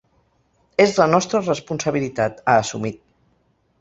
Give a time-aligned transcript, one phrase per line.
[0.85, 3.03] “És la nostra responsabilitat”, ha assumit.